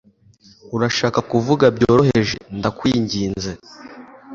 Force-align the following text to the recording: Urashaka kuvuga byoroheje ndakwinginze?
Urashaka 0.75 1.19
kuvuga 1.31 1.65
byoroheje 1.75 2.37
ndakwinginze? 2.57 3.51